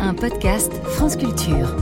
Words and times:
un 0.00 0.14
podcast 0.14 0.72
France 0.84 1.16
Culture. 1.16 1.74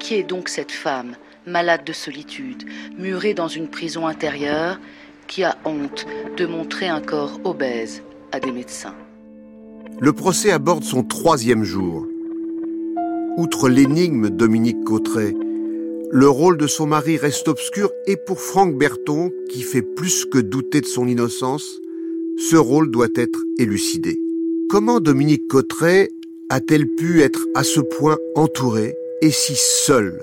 Qui 0.00 0.14
est 0.14 0.22
donc 0.24 0.48
cette 0.48 0.72
femme, 0.72 1.14
malade 1.46 1.84
de 1.84 1.92
solitude, 1.92 2.64
murée 2.98 3.34
dans 3.34 3.48
une 3.48 3.68
prison 3.68 4.06
intérieure, 4.06 4.80
qui 5.28 5.44
a 5.44 5.56
honte 5.64 6.06
de 6.36 6.46
montrer 6.46 6.88
un 6.88 7.00
corps 7.00 7.40
obèse 7.44 8.02
à 8.32 8.40
des 8.40 8.50
médecins? 8.50 8.94
Le 10.00 10.12
procès 10.12 10.50
aborde 10.50 10.82
son 10.82 11.04
troisième 11.04 11.62
jour. 11.62 12.06
Outre 13.36 13.68
l'énigme 13.68 14.30
Dominique 14.30 14.82
Cotteret, 14.82 15.36
le 16.10 16.28
rôle 16.28 16.56
de 16.56 16.66
son 16.66 16.86
mari 16.86 17.16
reste 17.16 17.46
obscur 17.46 17.90
et 18.08 18.16
pour 18.16 18.40
Franck 18.40 18.76
Berton, 18.76 19.30
qui 19.48 19.62
fait 19.62 19.82
plus 19.82 20.24
que 20.24 20.38
douter 20.38 20.80
de 20.80 20.86
son 20.86 21.06
innocence, 21.06 21.80
ce 22.40 22.56
rôle 22.56 22.90
doit 22.90 23.08
être 23.16 23.44
élucidé. 23.58 24.18
Comment 24.70 24.98
Dominique 24.98 25.46
Cotteret 25.46 26.08
a-t-elle 26.48 26.86
pu 26.86 27.20
être 27.20 27.46
à 27.54 27.62
ce 27.62 27.80
point 27.80 28.16
entourée 28.34 28.94
et 29.20 29.30
si 29.30 29.54
seule? 29.56 30.18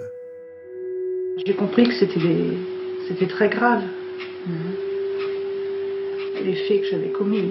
J'ai 1.45 1.53
compris 1.53 1.87
que 1.87 1.93
c'était 1.93 2.19
c'était 3.07 3.27
très 3.27 3.49
grave. 3.49 3.83
Les 6.43 6.55
faits 6.55 6.81
que 6.81 6.87
j'avais 6.87 7.09
commis. 7.09 7.49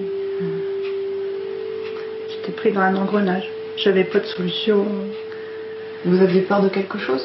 J'étais 2.29 2.52
pris 2.52 2.73
dans 2.73 2.80
un 2.80 2.96
engrenage. 2.96 3.48
J'avais 3.77 4.05
pas 4.05 4.19
de 4.19 4.27
solution. 4.27 4.85
Vous 6.05 6.21
aviez 6.21 6.43
peur 6.43 6.62
de 6.62 6.69
quelque 6.69 6.98
chose? 6.98 7.24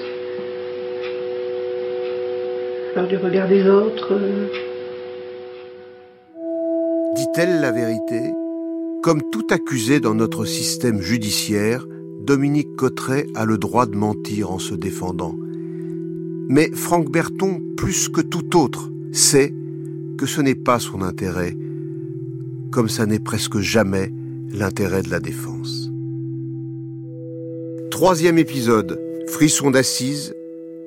Peur 2.94 3.08
du 3.08 3.18
regard 3.18 3.48
des 3.48 3.68
autres. 3.68 4.14
Dit-elle 7.16 7.60
la 7.60 7.72
vérité 7.72 8.34
Comme 9.04 9.22
tout 9.32 9.46
accusé 9.50 10.00
dans 10.00 10.16
notre 10.16 10.46
système 10.46 11.02
judiciaire, 11.02 11.86
Dominique 12.22 12.74
Cotteret 12.78 13.28
a 13.36 13.44
le 13.44 13.58
droit 13.58 13.86
de 13.86 13.98
mentir 13.98 14.50
en 14.50 14.60
se 14.60 14.76
défendant. 14.76 15.36
Mais 16.48 16.72
Franck 16.74 17.12
Berton, 17.12 17.62
plus 17.76 18.08
que 18.08 18.22
tout 18.22 18.58
autre, 18.58 18.90
sait 19.12 19.54
que 20.18 20.26
ce 20.26 20.40
n'est 20.40 20.56
pas 20.56 20.80
son 20.80 21.02
intérêt, 21.02 21.58
comme 22.72 22.88
ça 22.88 23.06
n'est 23.06 23.20
presque 23.20 23.60
jamais 23.60 24.14
l'intérêt 24.54 25.04
de 25.04 25.10
la 25.10 25.20
défense. 25.20 25.92
Troisième 27.90 28.38
épisode, 28.38 28.98
frisson 29.28 29.70
d'assises 29.70 30.34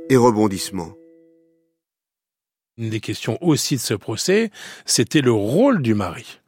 et 0.09 0.17
rebondissement. 0.17 0.95
Une 2.77 2.91
des 2.91 2.99
questions 2.99 3.39
aussi 3.41 3.77
de 3.77 3.81
ce 3.81 3.95
procès, 3.95 4.51
c'était 4.85 5.21
le 5.21 5.31
rôle 5.31 5.81
du 5.81 5.95
mari. 5.95 6.41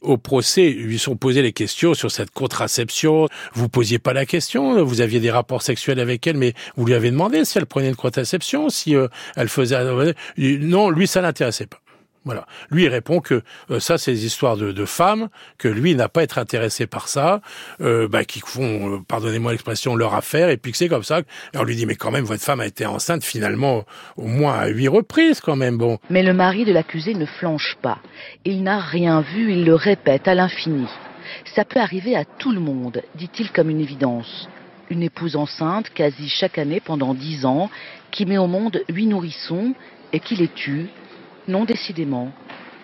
Au 0.00 0.16
procès, 0.16 0.70
lui 0.70 0.98
sont 0.98 1.14
posées 1.14 1.42
les 1.42 1.52
questions 1.52 1.92
sur 1.92 2.10
cette 2.10 2.30
contraception. 2.30 3.28
Vous 3.52 3.68
posiez 3.68 3.98
pas 3.98 4.14
la 4.14 4.24
question, 4.24 4.82
vous 4.82 5.02
aviez 5.02 5.20
des 5.20 5.30
rapports 5.30 5.60
sexuels 5.60 6.00
avec 6.00 6.26
elle, 6.26 6.38
mais 6.38 6.54
vous 6.76 6.86
lui 6.86 6.94
avez 6.94 7.10
demandé 7.10 7.44
si 7.44 7.58
elle 7.58 7.66
prenait 7.66 7.90
une 7.90 7.96
contraception, 7.96 8.70
si 8.70 8.96
euh, 8.96 9.08
elle 9.36 9.48
faisait... 9.50 9.76
Non, 10.38 10.88
lui, 10.88 11.06
ça 11.06 11.20
l'intéressait 11.20 11.66
pas. 11.66 11.80
Voilà. 12.24 12.46
Lui, 12.70 12.84
il 12.84 12.88
répond 12.88 13.20
que 13.20 13.42
euh, 13.70 13.80
ça, 13.80 13.98
c'est 13.98 14.12
des 14.12 14.24
histoires 14.24 14.56
de, 14.56 14.72
de, 14.72 14.84
femmes, 14.86 15.28
que 15.58 15.68
lui 15.68 15.94
n'a 15.94 16.08
pas 16.08 16.22
être 16.22 16.38
intéressé 16.38 16.86
par 16.86 17.08
ça, 17.08 17.40
euh, 17.82 18.08
bah, 18.08 18.24
qui 18.24 18.40
font, 18.40 18.94
euh, 18.94 18.98
pardonnez-moi 19.06 19.52
l'expression, 19.52 19.94
leur 19.94 20.14
affaire, 20.14 20.48
et 20.48 20.56
puis 20.56 20.72
que 20.72 20.78
c'est 20.78 20.88
comme 20.88 21.02
ça. 21.02 21.16
Alors 21.52 21.62
on 21.62 21.64
lui 21.64 21.76
dit, 21.76 21.84
mais 21.84 21.96
quand 21.96 22.10
même, 22.10 22.24
votre 22.24 22.42
femme 22.42 22.60
a 22.60 22.66
été 22.66 22.86
enceinte 22.86 23.24
finalement 23.24 23.84
au 24.16 24.26
moins 24.26 24.54
à 24.54 24.68
huit 24.68 24.88
reprises, 24.88 25.40
quand 25.40 25.56
même. 25.56 25.76
Bon. 25.76 25.98
Mais 26.08 26.22
le 26.22 26.32
mari 26.32 26.64
de 26.64 26.72
l'accusé 26.72 27.14
ne 27.14 27.26
flanche 27.26 27.76
pas. 27.82 27.98
Il 28.44 28.62
n'a 28.62 28.80
rien 28.80 29.20
vu, 29.20 29.52
il 29.52 29.64
le 29.64 29.74
répète 29.74 30.26
à 30.26 30.34
l'infini. 30.34 30.86
Ça 31.54 31.64
peut 31.64 31.80
arriver 31.80 32.16
à 32.16 32.24
tout 32.24 32.52
le 32.52 32.60
monde, 32.60 33.02
dit-il 33.16 33.50
comme 33.50 33.70
une 33.70 33.80
évidence. 33.80 34.48
Une 34.90 35.02
épouse 35.02 35.36
enceinte, 35.36 35.90
quasi 35.90 36.28
chaque 36.28 36.58
année 36.58 36.80
pendant 36.80 37.14
dix 37.14 37.44
ans, 37.44 37.70
qui 38.10 38.24
met 38.26 38.38
au 38.38 38.46
monde 38.46 38.82
huit 38.88 39.06
nourrissons 39.06 39.74
et 40.12 40.20
qui 40.20 40.36
les 40.36 40.48
tue 40.48 40.88
non, 41.46 41.64
décidément, 41.64 42.32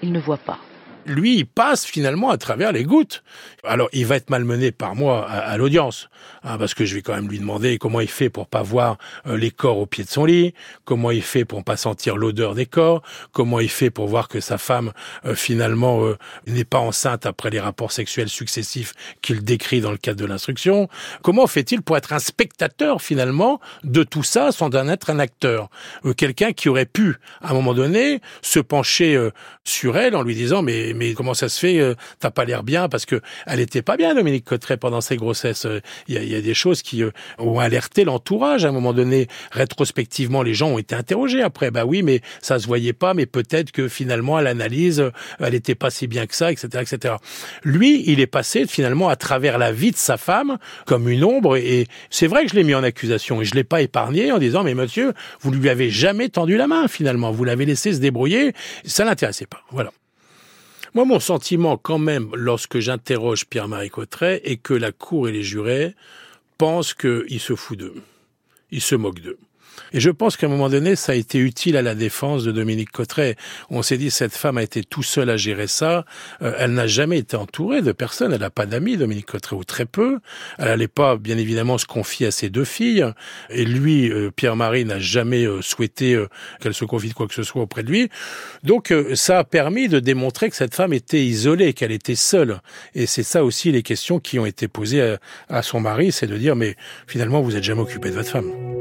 il 0.02 0.12
ne 0.12 0.20
voit 0.20 0.38
pas 0.38 0.69
lui, 1.06 1.36
il 1.38 1.46
passe 1.46 1.84
finalement 1.84 2.30
à 2.30 2.38
travers 2.38 2.72
les 2.72 2.84
gouttes. 2.84 3.22
Alors, 3.64 3.88
il 3.92 4.06
va 4.06 4.16
être 4.16 4.30
malmené 4.30 4.72
par 4.72 4.94
moi 4.94 5.28
à, 5.28 5.56
l'audience, 5.56 6.08
hein, 6.44 6.56
parce 6.58 6.72
que 6.74 6.84
je 6.84 6.94
vais 6.94 7.02
quand 7.02 7.14
même 7.14 7.28
lui 7.28 7.38
demander 7.38 7.78
comment 7.78 8.00
il 8.00 8.08
fait 8.08 8.30
pour 8.30 8.46
pas 8.46 8.62
voir 8.62 8.96
euh, 9.26 9.36
les 9.36 9.50
corps 9.50 9.78
au 9.78 9.86
pied 9.86 10.04
de 10.04 10.08
son 10.08 10.24
lit, 10.24 10.54
comment 10.84 11.10
il 11.10 11.22
fait 11.22 11.44
pour 11.44 11.62
pas 11.62 11.76
sentir 11.76 12.16
l'odeur 12.16 12.54
des 12.54 12.66
corps, 12.66 13.02
comment 13.32 13.60
il 13.60 13.68
fait 13.68 13.90
pour 13.90 14.06
voir 14.06 14.28
que 14.28 14.40
sa 14.40 14.56
femme 14.56 14.92
euh, 15.26 15.34
finalement 15.34 16.04
euh, 16.04 16.16
n'est 16.46 16.64
pas 16.64 16.78
enceinte 16.78 17.26
après 17.26 17.50
les 17.50 17.60
rapports 17.60 17.92
sexuels 17.92 18.30
successifs 18.30 18.94
qu'il 19.20 19.44
décrit 19.44 19.80
dans 19.80 19.90
le 19.90 19.98
cadre 19.98 20.20
de 20.20 20.26
l'instruction. 20.26 20.88
Comment 21.22 21.46
fait-il 21.46 21.82
pour 21.82 21.96
être 21.96 22.12
un 22.12 22.18
spectateur 22.18 23.02
finalement 23.02 23.60
de 23.84 24.02
tout 24.02 24.22
ça 24.22 24.52
sans 24.52 24.70
en 24.70 24.88
être 24.88 25.10
un 25.10 25.18
acteur, 25.18 25.68
quelqu'un 26.16 26.52
qui 26.52 26.68
aurait 26.68 26.86
pu 26.86 27.16
à 27.42 27.50
un 27.50 27.54
moment 27.54 27.74
donné 27.74 28.20
se 28.40 28.60
pencher 28.60 29.30
sur 29.64 29.96
elle 29.96 30.14
en 30.14 30.22
lui 30.22 30.34
disant 30.34 30.62
mais 30.62 30.89
mais, 30.94 31.14
comment 31.14 31.34
ça 31.34 31.48
se 31.48 31.58
fait 31.58 31.78
euh, 31.78 31.94
T'as 32.18 32.30
pas 32.30 32.44
l'air 32.44 32.62
bien 32.62 32.88
parce 32.88 33.06
que 33.06 33.20
elle 33.46 33.60
était 33.60 33.82
pas 33.82 33.96
bien, 33.96 34.14
Dominique 34.14 34.44
Cotteret, 34.44 34.76
pendant 34.76 35.00
ses 35.00 35.16
grossesses. 35.16 35.66
Il 36.08 36.22
y 36.22 36.34
a, 36.34 36.40
des 36.40 36.54
choses 36.54 36.82
qui 36.82 37.02
euh, 37.02 37.10
ont 37.38 37.58
alerté 37.58 38.04
l'entourage 38.04 38.64
à 38.64 38.68
un 38.68 38.72
moment 38.72 38.92
donné. 38.92 39.28
Rétrospectivement, 39.52 40.42
les 40.42 40.54
gens 40.54 40.70
ont 40.70 40.78
été 40.78 40.94
interrogés 40.94 41.42
après. 41.42 41.70
Bah 41.70 41.84
oui, 41.84 42.02
mais 42.02 42.20
ça 42.40 42.58
se 42.58 42.66
voyait 42.66 42.92
pas, 42.92 43.14
mais 43.14 43.26
peut-être 43.26 43.72
que 43.72 43.88
finalement, 43.88 44.36
à 44.36 44.42
l'analyse, 44.42 45.00
euh, 45.00 45.10
elle 45.40 45.54
était 45.54 45.74
pas 45.74 45.90
si 45.90 46.06
bien 46.06 46.26
que 46.26 46.34
ça, 46.34 46.50
etc., 46.50 46.68
etc. 46.80 47.14
Lui, 47.64 48.04
il 48.06 48.20
est 48.20 48.26
passé 48.26 48.66
finalement 48.66 49.08
à 49.08 49.16
travers 49.16 49.58
la 49.58 49.72
vie 49.72 49.90
de 49.90 49.96
sa 49.96 50.16
femme 50.16 50.58
comme 50.86 51.08
une 51.08 51.24
ombre 51.24 51.56
et 51.56 51.86
c'est 52.10 52.26
vrai 52.26 52.44
que 52.44 52.50
je 52.50 52.56
l'ai 52.56 52.64
mis 52.64 52.74
en 52.74 52.82
accusation 52.82 53.40
et 53.40 53.44
je 53.44 53.54
l'ai 53.54 53.64
pas 53.64 53.82
épargné 53.82 54.32
en 54.32 54.38
disant 54.38 54.62
mais 54.64 54.74
monsieur, 54.74 55.12
vous 55.40 55.50
lui 55.50 55.68
avez 55.68 55.90
jamais 55.90 56.28
tendu 56.28 56.56
la 56.56 56.66
main 56.66 56.88
finalement, 56.88 57.30
vous 57.30 57.44
l'avez 57.44 57.66
laissé 57.66 57.92
se 57.92 57.98
débrouiller, 57.98 58.52
ça 58.84 59.04
l'intéressait 59.04 59.46
pas. 59.46 59.62
Voilà. 59.70 59.92
Moi, 60.92 61.04
mon 61.04 61.20
sentiment, 61.20 61.76
quand 61.76 61.98
même, 61.98 62.30
lorsque 62.34 62.80
j'interroge 62.80 63.46
Pierre-Marie 63.46 63.90
Cotteret, 63.90 64.40
est 64.44 64.56
que 64.56 64.74
la 64.74 64.90
Cour 64.90 65.28
et 65.28 65.32
les 65.32 65.44
jurés 65.44 65.94
pensent 66.58 66.94
qu'il 66.94 67.40
se 67.40 67.54
fout 67.54 67.78
d'eux. 67.78 67.94
Il 68.72 68.80
se 68.80 68.96
moque 68.96 69.20
d'eux. 69.20 69.38
Et 69.92 70.00
je 70.00 70.10
pense 70.10 70.36
qu'à 70.36 70.46
un 70.46 70.50
moment 70.50 70.68
donné, 70.68 70.96
ça 70.96 71.12
a 71.12 71.14
été 71.14 71.38
utile 71.38 71.76
à 71.76 71.82
la 71.82 71.94
défense 71.94 72.44
de 72.44 72.52
Dominique 72.52 72.90
Cotteret. 72.90 73.36
On 73.70 73.82
s'est 73.82 73.98
dit, 73.98 74.10
cette 74.10 74.32
femme 74.32 74.58
a 74.58 74.62
été 74.62 74.82
tout 74.82 75.02
seule 75.02 75.30
à 75.30 75.36
gérer 75.36 75.66
ça. 75.66 76.04
Euh, 76.42 76.54
elle 76.58 76.72
n'a 76.72 76.86
jamais 76.86 77.18
été 77.18 77.36
entourée 77.36 77.82
de 77.82 77.92
personne. 77.92 78.32
Elle 78.32 78.40
n'a 78.40 78.50
pas 78.50 78.66
d'amis, 78.66 78.96
Dominique 78.96 79.26
Cotteret, 79.26 79.56
ou 79.56 79.64
très 79.64 79.86
peu. 79.86 80.20
Elle 80.58 80.66
n'allait 80.66 80.88
pas, 80.88 81.16
bien 81.16 81.38
évidemment, 81.38 81.78
se 81.78 81.86
confier 81.86 82.28
à 82.28 82.30
ses 82.30 82.50
deux 82.50 82.64
filles. 82.64 83.06
Et 83.50 83.64
lui, 83.64 84.10
euh, 84.10 84.30
Pierre-Marie, 84.34 84.84
n'a 84.84 84.98
jamais 84.98 85.44
euh, 85.44 85.62
souhaité 85.62 86.18
qu'elle 86.60 86.74
se 86.74 86.84
confie 86.84 87.08
de 87.08 87.14
quoi 87.14 87.26
que 87.26 87.34
ce 87.34 87.42
soit 87.42 87.62
auprès 87.62 87.82
de 87.82 87.90
lui. 87.90 88.08
Donc, 88.62 88.92
ça 89.14 89.38
a 89.38 89.44
permis 89.44 89.88
de 89.88 90.00
démontrer 90.00 90.50
que 90.50 90.56
cette 90.56 90.74
femme 90.74 90.92
était 90.92 91.24
isolée, 91.24 91.72
qu'elle 91.72 91.92
était 91.92 92.14
seule. 92.14 92.60
Et 92.94 93.06
c'est 93.06 93.22
ça 93.22 93.44
aussi 93.44 93.72
les 93.72 93.82
questions 93.82 94.20
qui 94.20 94.38
ont 94.38 94.46
été 94.46 94.68
posées 94.68 95.02
à, 95.02 95.18
à 95.48 95.62
son 95.62 95.80
mari, 95.80 96.12
c'est 96.12 96.26
de 96.26 96.36
dire, 96.36 96.56
mais 96.56 96.76
finalement, 97.06 97.40
vous 97.40 97.52
n'êtes 97.52 97.64
jamais 97.64 97.82
occupé 97.82 98.10
de 98.10 98.14
votre 98.14 98.30
femme. 98.30 98.79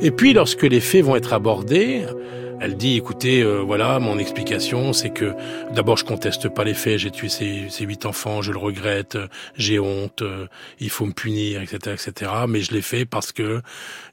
Et 0.00 0.12
puis, 0.12 0.32
lorsque 0.32 0.62
les 0.62 0.80
faits 0.80 1.04
vont 1.04 1.16
être 1.16 1.32
abordés, 1.32 2.04
elle 2.60 2.76
dit, 2.76 2.96
écoutez, 2.96 3.42
euh, 3.42 3.58
voilà, 3.58 3.98
mon 3.98 4.18
explication, 4.18 4.92
c'est 4.92 5.10
que 5.10 5.34
d'abord, 5.72 5.96
je 5.96 6.04
conteste 6.04 6.48
pas 6.48 6.62
les 6.64 6.74
faits, 6.74 6.98
j'ai 6.98 7.10
tué 7.10 7.28
ces, 7.28 7.66
ces, 7.68 7.84
huit 7.84 8.06
enfants, 8.06 8.40
je 8.40 8.52
le 8.52 8.58
regrette, 8.58 9.18
j'ai 9.56 9.78
honte, 9.78 10.22
euh, 10.22 10.46
il 10.78 10.90
faut 10.90 11.06
me 11.06 11.12
punir, 11.12 11.62
etc., 11.62 11.94
etc. 11.94 12.32
Mais 12.48 12.60
je 12.60 12.72
l'ai 12.72 12.82
fait 12.82 13.04
parce 13.06 13.32
que, 13.32 13.60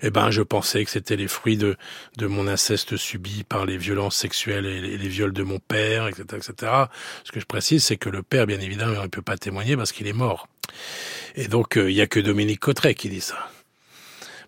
eh 0.01 0.09
ben, 0.09 0.31
je 0.31 0.41
pensais 0.41 0.83
que 0.85 0.91
c'était 0.91 1.15
les 1.15 1.27
fruits 1.27 1.57
de, 1.57 1.75
de 2.17 2.27
mon 2.27 2.47
inceste 2.47 2.97
subi 2.97 3.43
par 3.43 3.65
les 3.65 3.77
violences 3.77 4.15
sexuelles 4.15 4.65
et 4.65 4.97
les, 4.97 5.07
viols 5.07 5.33
de 5.33 5.43
mon 5.43 5.59
père, 5.59 6.07
etc., 6.07 6.23
etc. 6.33 6.71
Ce 7.23 7.31
que 7.31 7.39
je 7.39 7.45
précise, 7.45 7.83
c'est 7.83 7.97
que 7.97 8.09
le 8.09 8.23
père, 8.23 8.47
bien 8.47 8.59
évidemment, 8.59 9.01
ne 9.01 9.07
peut 9.07 9.21
pas 9.21 9.37
témoigner 9.37 9.77
parce 9.77 9.91
qu'il 9.91 10.07
est 10.07 10.13
mort. 10.13 10.47
Et 11.35 11.47
donc, 11.47 11.77
euh, 11.77 11.91
il 11.91 11.95
y 11.95 12.01
a 12.01 12.07
que 12.07 12.19
Dominique 12.19 12.59
Cotteret 12.59 12.95
qui 12.95 13.09
dit 13.09 13.21
ça. 13.21 13.49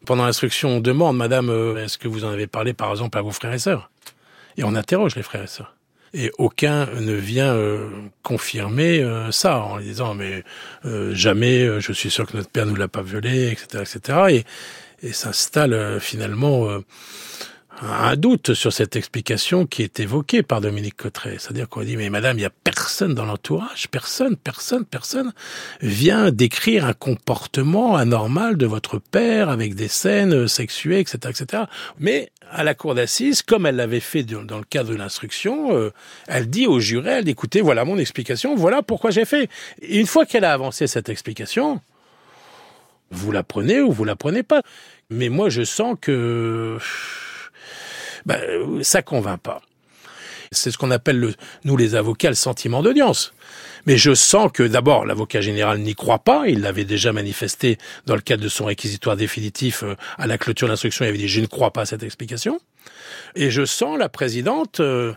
Pendant 0.08 0.24
l'instruction, 0.24 0.78
on 0.78 0.80
demande, 0.80 1.18
Madame, 1.18 1.50
euh, 1.50 1.84
est-ce 1.84 1.98
que 1.98 2.08
vous 2.08 2.24
en 2.24 2.30
avez 2.30 2.48
parlé 2.48 2.72
par 2.72 2.90
exemple 2.92 3.18
à 3.18 3.22
vos 3.22 3.32
frères 3.32 3.52
et 3.52 3.60
sœurs? 3.60 3.92
Et 4.56 4.64
on 4.64 4.74
interroge 4.74 5.18
les 5.18 5.22
frères 5.22 5.44
et 5.44 5.48
sœurs. 5.48 5.76
Et 6.14 6.32
aucun 6.38 6.86
ne 6.86 7.12
vient 7.12 7.54
euh, 7.54 7.90
confirmer 8.24 9.04
euh, 9.04 9.34
ça 9.34 9.60
en 9.60 9.82
disant 9.82 10.16
mais 10.16 10.46
jamais, 11.12 11.82
je 11.82 11.92
suis 11.92 12.10
sûr 12.10 12.26
que 12.26 12.38
notre 12.38 12.50
père 12.50 12.66
nous 12.66 12.76
l'a 12.76 12.88
pas 12.88 13.02
violé, 13.02 13.52
etc., 13.52 13.84
etc. 13.84 14.44
Et, 15.02 15.08
et 15.08 15.12
s'installe 15.12 16.00
finalement 16.00 16.70
un 17.82 18.16
doute 18.16 18.54
sur 18.54 18.74
cette 18.74 18.96
explication 18.96 19.66
qui 19.66 19.84
est 19.84 20.00
évoquée 20.00 20.42
par 20.42 20.62
Dominique 20.62 20.98
Cotteret. 20.98 21.38
C'est-à-dire 21.40 21.70
qu'on 21.70 21.84
dit, 21.84 21.96
mais 21.96 22.10
madame, 22.10 22.38
il 22.38 22.42
n'y 22.42 22.46
a 22.46 22.52
personne 22.64 23.14
dans 23.14 23.26
l'entourage, 23.26 23.88
personne, 23.90 24.36
personne, 24.36 24.86
personne 24.86 25.32
vient 25.82 26.32
décrire 26.32 26.86
un 26.86 26.94
comportement 26.94 27.96
anormal 27.96 28.58
de 28.58 28.66
votre 28.66 29.00
père 29.00 29.50
avec 29.50 29.76
des 29.76 29.88
scènes 29.88 30.48
sexuées, 30.48 31.00
etc., 31.00 31.18
etc. 31.30 31.64
Mais 32.00 32.32
à 32.50 32.64
la 32.64 32.74
cour 32.74 32.96
d'assises, 32.96 33.42
comme 33.42 33.66
elle 33.66 33.76
l'avait 33.76 34.00
fait 34.00 34.24
dans 34.24 34.58
le 34.58 34.64
cadre 34.64 34.90
de 34.90 34.96
l'instruction, 34.96 35.76
euh, 35.76 35.92
elle 36.28 36.50
dit 36.50 36.66
au 36.66 36.80
juré, 36.80 37.12
elle 37.12 37.26
dit, 37.26 37.32
écoutez, 37.32 37.62
voilà 37.62 37.86
mon 37.86 37.98
explication, 37.98 38.56
voilà 38.56 38.82
pourquoi 38.82 39.12
j'ai 39.12 39.26
fait. 39.26 39.50
Et 39.82 40.00
une 40.00 40.08
fois 40.08 40.26
qu'elle 40.26 40.46
a 40.46 40.54
avancé 40.54 40.88
cette 40.88 41.10
explication, 41.10 41.80
vous 43.12 43.32
la 43.32 43.44
prenez 43.44 43.82
ou 43.82 43.92
vous 43.92 44.04
la 44.04 44.16
prenez 44.16 44.44
pas. 44.44 44.62
Mais 45.10 45.30
moi, 45.30 45.50
je 45.50 45.64
sens 45.64 45.96
que 46.00 46.78
ben, 48.28 48.84
ça 48.84 49.02
convainc 49.02 49.40
pas. 49.40 49.62
C'est 50.52 50.70
ce 50.72 50.78
qu'on 50.78 50.92
appelle, 50.92 51.20
le, 51.20 51.34
nous 51.64 51.78
les 51.78 51.96
avocats, 51.96 52.30
le 52.30 52.36
sentiment 52.36 52.84
d'audience. 52.84 53.34
Mais 53.86 53.98
je 53.98 54.14
sens 54.14 54.52
que 54.54 54.64
d'abord, 54.64 55.06
l'avocat 55.06 55.42
général 55.42 55.80
n'y 55.80 55.96
croit 55.96 56.20
pas. 56.20 56.48
Il 56.48 56.62
l'avait 56.62 56.84
déjà 56.84 57.14
manifesté 57.14 57.78
dans 58.06 58.16
le 58.16 58.22
cadre 58.22 58.44
de 58.44 58.50
son 58.50 58.66
réquisitoire 58.66 59.16
définitif 59.16 59.84
euh, 59.84 59.96
à 60.18 60.28
la 60.28 60.38
clôture 60.38 60.68
de 60.68 60.74
l'instruction. 60.74 61.06
Il 61.06 61.10
avait 61.10 61.18
dit, 61.18 61.28
je 61.28 61.42
ne 61.42 61.46
crois 61.46 61.72
pas 61.72 61.82
à 61.82 61.86
cette 61.86 62.04
explication. 62.04 62.60
Et 63.36 63.50
je 63.50 63.66
sens 63.66 63.98
la 63.98 64.10
présidente 64.10 64.82
euh, 64.82 65.14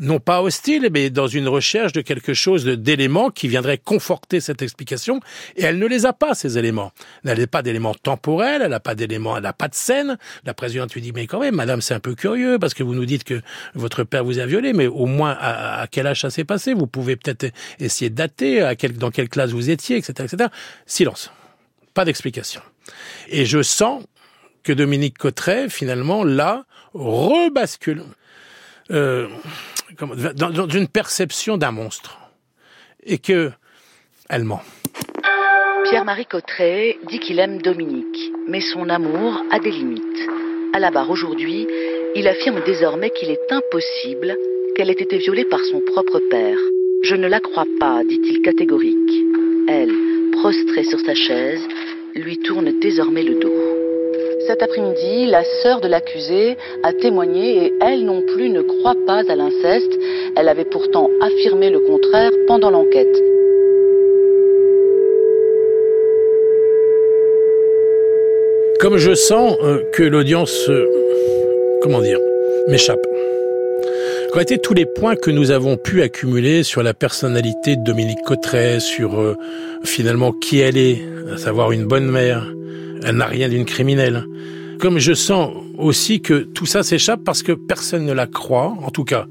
non 0.00 0.18
pas 0.18 0.42
hostile, 0.42 0.88
mais 0.92 1.10
dans 1.10 1.26
une 1.26 1.46
recherche 1.46 1.92
de 1.92 2.00
quelque 2.00 2.34
chose 2.34 2.64
d'éléments 2.64 3.30
qui 3.30 3.48
viendrait 3.48 3.78
conforter 3.78 4.40
cette 4.40 4.62
explication. 4.62 5.20
Et 5.56 5.62
elle 5.62 5.78
ne 5.78 5.86
les 5.86 6.06
a 6.06 6.12
pas, 6.12 6.34
ces 6.34 6.58
éléments. 6.58 6.92
Elle 7.24 7.38
n'a 7.38 7.46
pas 7.46 7.62
d'éléments 7.62 7.94
temporels, 7.94 8.62
elle 8.62 8.70
n'a 8.70 8.80
pas 8.80 8.94
d'éléments, 8.94 9.36
elle 9.36 9.42
n'a 9.42 9.52
pas 9.52 9.68
de 9.68 9.74
scène. 9.74 10.16
La 10.44 10.54
présidente 10.54 10.94
lui 10.94 11.02
dit, 11.02 11.12
mais 11.12 11.26
quand 11.26 11.40
même, 11.40 11.54
madame, 11.54 11.82
c'est 11.82 11.94
un 11.94 12.00
peu 12.00 12.14
curieux, 12.14 12.58
parce 12.58 12.72
que 12.72 12.82
vous 12.82 12.94
nous 12.94 13.04
dites 13.04 13.24
que 13.24 13.42
votre 13.74 14.02
père 14.02 14.24
vous 14.24 14.38
a 14.38 14.46
violé, 14.46 14.72
mais 14.72 14.86
au 14.86 15.06
moins, 15.06 15.36
à, 15.38 15.86
quel 15.90 16.06
âge 16.06 16.22
ça 16.22 16.30
s'est 16.30 16.44
passé? 16.44 16.72
Vous 16.72 16.86
pouvez 16.86 17.16
peut-être 17.16 17.52
essayer 17.78 18.08
de 18.10 18.14
dater, 18.14 18.62
à 18.62 18.74
quel, 18.74 18.96
dans 18.96 19.10
quelle 19.10 19.28
classe 19.28 19.50
vous 19.50 19.68
étiez, 19.68 19.96
etc., 19.96 20.12
etc. 20.32 20.48
Silence. 20.86 21.30
Pas 21.92 22.06
d'explication. 22.06 22.62
Et 23.28 23.44
je 23.44 23.62
sens 23.62 24.02
que 24.62 24.72
Dominique 24.72 25.18
Cotteret, 25.18 25.68
finalement, 25.68 26.24
là, 26.24 26.64
rebascule. 26.94 28.02
Euh, 28.90 29.28
dans, 30.06 30.86
perception 30.86 31.56
d'un 31.56 31.72
monstre. 31.72 32.18
Et 33.04 33.18
que 33.18 33.50
elle 34.28 34.44
ment. 34.44 34.62
Pierre-Marie 35.88 36.26
Cotteret 36.26 36.98
dit 37.08 37.18
qu'il 37.18 37.38
aime 37.38 37.60
Dominique, 37.62 38.32
mais 38.46 38.60
son 38.60 38.88
amour 38.88 39.42
a 39.50 39.58
des 39.58 39.70
limites. 39.70 40.28
À 40.74 40.78
la 40.78 40.90
barre 40.90 41.10
aujourd'hui, 41.10 41.66
il 42.14 42.28
affirme 42.28 42.62
désormais 42.64 43.10
qu'il 43.10 43.30
est 43.30 43.50
impossible 43.50 44.36
qu'elle 44.76 44.90
ait 44.90 44.92
été 44.92 45.18
violée 45.18 45.46
par 45.46 45.60
son 45.60 45.80
propre 45.80 46.20
père. 46.30 46.58
Je 47.02 47.16
ne 47.16 47.26
la 47.26 47.40
crois 47.40 47.66
pas, 47.80 48.04
dit-il 48.04 48.42
catégorique. 48.42 49.24
Elle, 49.68 49.92
prostrée 50.32 50.84
sur 50.84 51.00
sa 51.00 51.14
chaise, 51.14 51.66
lui 52.14 52.38
tourne 52.38 52.78
désormais 52.78 53.22
le 53.22 53.40
dos. 53.40 53.79
Cet 54.50 54.64
après-midi, 54.64 55.26
la 55.26 55.44
sœur 55.62 55.80
de 55.80 55.86
l'accusé 55.86 56.56
a 56.82 56.92
témoigné 56.92 57.66
et 57.66 57.72
elle 57.80 58.04
non 58.04 58.22
plus 58.22 58.50
ne 58.50 58.62
croit 58.62 58.96
pas 59.06 59.22
à 59.28 59.36
l'inceste. 59.36 59.92
Elle 60.36 60.48
avait 60.48 60.64
pourtant 60.64 61.08
affirmé 61.20 61.70
le 61.70 61.78
contraire 61.78 62.32
pendant 62.48 62.68
l'enquête. 62.68 63.16
Comme 68.80 68.96
je 68.96 69.14
sens 69.14 69.56
euh, 69.62 69.84
que 69.92 70.02
l'audience, 70.02 70.68
euh, 70.68 70.84
comment 71.80 72.00
dire, 72.00 72.18
m'échappe. 72.66 73.06
Qu'ont 74.32 74.40
été 74.40 74.58
tous 74.58 74.74
les 74.74 74.84
points 74.84 75.14
que 75.14 75.30
nous 75.30 75.52
avons 75.52 75.76
pu 75.76 76.02
accumuler 76.02 76.64
sur 76.64 76.82
la 76.82 76.92
personnalité 76.92 77.76
de 77.76 77.84
Dominique 77.84 78.22
Cotteret, 78.26 78.80
sur 78.80 79.20
euh, 79.20 79.36
finalement 79.84 80.32
qui 80.32 80.58
elle 80.58 80.76
est, 80.76 80.98
à 81.32 81.36
savoir 81.36 81.70
une 81.70 81.84
bonne 81.84 82.10
mère, 82.10 82.44
elle 83.04 83.16
n'a 83.16 83.26
rien 83.26 83.48
d'une 83.48 83.64
criminelle. 83.64 84.24
Comme 84.78 84.98
je 84.98 85.12
sens 85.12 85.52
aussi 85.78 86.22
que 86.22 86.40
tout 86.42 86.66
ça 86.66 86.82
s'échappe 86.82 87.20
parce 87.24 87.42
que 87.42 87.52
personne 87.52 88.04
ne 88.06 88.12
la 88.12 88.26
croit, 88.26 88.74
en 88.82 88.90
tout 88.90 89.04
cas, 89.04 89.26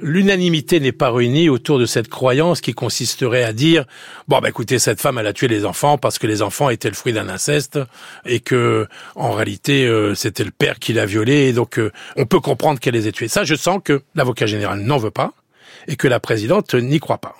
l'unanimité 0.00 0.80
n'est 0.80 0.92
pas 0.92 1.10
réunie 1.10 1.48
autour 1.48 1.78
de 1.78 1.86
cette 1.86 2.08
croyance 2.08 2.60
qui 2.60 2.72
consisterait 2.72 3.44
à 3.44 3.52
dire 3.52 3.84
bon 4.28 4.38
bah 4.38 4.48
écoutez 4.48 4.78
cette 4.78 5.00
femme 5.00 5.18
elle 5.18 5.26
a 5.26 5.32
tué 5.32 5.48
les 5.48 5.64
enfants 5.64 5.98
parce 5.98 6.18
que 6.18 6.26
les 6.26 6.42
enfants 6.42 6.70
étaient 6.70 6.88
le 6.88 6.94
fruit 6.94 7.12
d'un 7.12 7.28
inceste 7.28 7.80
et 8.24 8.40
que 8.40 8.86
en 9.16 9.32
réalité 9.32 9.86
euh, 9.86 10.14
c'était 10.14 10.44
le 10.44 10.50
père 10.50 10.78
qui 10.78 10.92
l'a 10.92 11.06
violée 11.06 11.48
et 11.48 11.52
donc 11.52 11.78
euh, 11.78 11.90
on 12.16 12.26
peut 12.26 12.40
comprendre 12.40 12.78
qu'elle 12.78 12.94
les 12.94 13.08
ait 13.08 13.12
tués. 13.12 13.28
Ça 13.28 13.44
je 13.44 13.54
sens 13.54 13.80
que 13.82 14.02
l'avocat 14.14 14.46
général 14.46 14.80
n'en 14.80 14.98
veut 14.98 15.10
pas 15.10 15.32
et 15.88 15.96
que 15.96 16.06
la 16.06 16.20
présidente 16.20 16.74
n'y 16.74 17.00
croit 17.00 17.18
pas. 17.18 17.34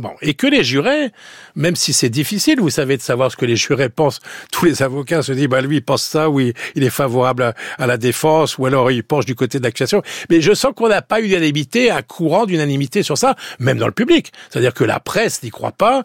Bon, 0.00 0.14
et 0.22 0.32
que 0.32 0.46
les 0.46 0.64
jurés, 0.64 1.12
même 1.56 1.76
si 1.76 1.92
c'est 1.92 2.08
difficile, 2.08 2.58
vous 2.58 2.70
savez, 2.70 2.96
de 2.96 3.02
savoir 3.02 3.30
ce 3.30 3.36
que 3.36 3.44
les 3.44 3.56
jurés 3.56 3.90
pensent, 3.90 4.20
tous 4.50 4.64
les 4.64 4.82
avocats 4.82 5.22
se 5.22 5.32
disent, 5.32 5.48
bah 5.48 5.60
lui, 5.60 5.76
il 5.76 5.82
pense 5.82 6.02
ça, 6.02 6.30
oui, 6.30 6.54
il 6.74 6.84
est 6.84 6.90
favorable 6.90 7.52
à, 7.76 7.86
la 7.86 7.98
défense, 7.98 8.56
ou 8.56 8.64
alors 8.64 8.90
il 8.90 9.04
penche 9.04 9.26
du 9.26 9.34
côté 9.34 9.58
de 9.58 9.64
l'accusation. 9.64 10.00
Mais 10.30 10.40
je 10.40 10.54
sens 10.54 10.72
qu'on 10.74 10.88
n'a 10.88 11.02
pas 11.02 11.20
d'unanimité, 11.20 11.90
un 11.90 12.00
courant 12.00 12.46
d'unanimité 12.46 13.02
sur 13.02 13.18
ça, 13.18 13.36
même 13.58 13.76
dans 13.76 13.86
le 13.86 13.92
public. 13.92 14.32
C'est-à-dire 14.48 14.72
que 14.72 14.84
la 14.84 15.00
presse 15.00 15.42
n'y 15.42 15.50
croit 15.50 15.72
pas. 15.72 16.04